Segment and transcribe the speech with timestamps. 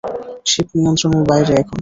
[0.45, 1.77] Sheep নিয়ন্ত্রনের বাইরে এখন।